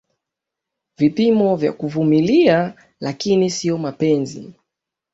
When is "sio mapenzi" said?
3.49-4.53